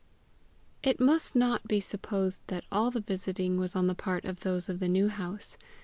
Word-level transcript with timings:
It 0.81 0.99
must 0.99 1.35
not 1.35 1.67
be 1.67 1.79
supposed 1.79 2.41
that 2.47 2.63
all 2.71 2.89
the 2.89 3.01
visiting 3.01 3.57
was 3.57 3.75
on 3.75 3.85
the 3.85 3.93
part 3.93 4.25
of 4.25 4.39
those 4.39 4.67
of 4.67 4.79
the 4.79 4.87
New 4.89 5.09
House. 5.09 5.57